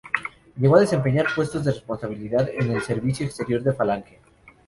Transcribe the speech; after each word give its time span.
Llegó 0.57 0.77
a 0.77 0.79
desempeñar 0.79 1.27
puestos 1.35 1.63
de 1.63 1.73
responsabilidad 1.73 2.49
en 2.49 2.71
el 2.71 2.81
Servicio 2.81 3.23
Exterior 3.27 3.61
de 3.61 3.71
Falange. 3.71 4.19